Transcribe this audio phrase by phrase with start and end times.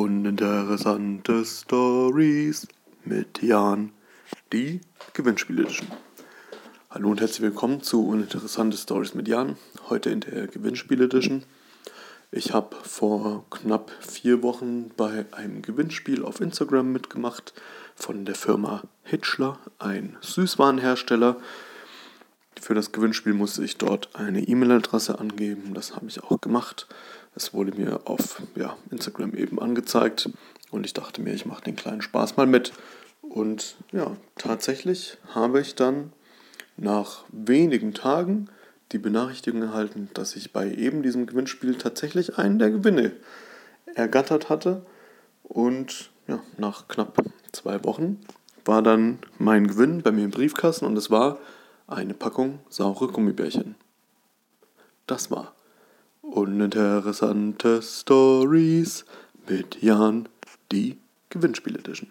[0.00, 2.66] Uninteressante Stories
[3.04, 3.92] mit Jan,
[4.50, 4.80] die
[5.12, 5.88] Gewinnspiel Edition.
[6.88, 9.58] Hallo und herzlich willkommen zu Uninteressante Stories mit Jan,
[9.90, 11.42] heute in der Gewinnspiel Edition.
[12.30, 17.52] Ich habe vor knapp vier Wochen bei einem Gewinnspiel auf Instagram mitgemacht
[17.94, 21.36] von der Firma Hitchler, ein Süßwarenhersteller.
[22.60, 25.72] Für das Gewinnspiel musste ich dort eine E-Mail-Adresse angeben.
[25.72, 26.86] Das habe ich auch gemacht.
[27.34, 30.28] Es wurde mir auf ja, Instagram eben angezeigt
[30.70, 32.72] und ich dachte mir, ich mache den kleinen Spaß mal mit.
[33.22, 36.12] Und ja, tatsächlich habe ich dann
[36.76, 38.50] nach wenigen Tagen
[38.92, 43.12] die Benachrichtigung erhalten, dass ich bei eben diesem Gewinnspiel tatsächlich einen der Gewinne
[43.94, 44.84] ergattert hatte.
[45.44, 47.16] Und ja, nach knapp
[47.52, 48.20] zwei Wochen
[48.66, 51.38] war dann mein Gewinn bei mir im Briefkasten und es war
[51.90, 53.74] eine Packung saure Gummibärchen.
[55.06, 55.54] Das war
[56.22, 59.04] Uninteressante Stories
[59.48, 60.28] mit Jan,
[60.70, 60.98] die
[61.30, 62.10] Gewinnspiel Edition.